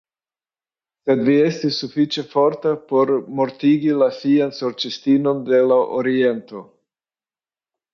Sed 1.09 1.21
vi 1.27 1.35
estis 1.49 1.77
sufiĉe 1.83 2.25
forta 2.33 2.73
por 2.93 3.13
mortigi 3.43 3.95
la 4.03 4.11
fian 4.19 4.59
Sorĉistinon 4.65 5.49
de 5.55 5.65
la 5.71 5.83
Oriento? 6.03 6.69